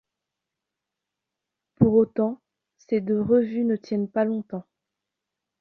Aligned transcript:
Pour 1.75 1.93
autant, 1.93 2.41
ces 2.79 3.01
deux 3.01 3.21
revues 3.21 3.65
ne 3.65 3.75
tiennent 3.75 4.09
pas 4.09 4.25
longtemps. 4.25 4.65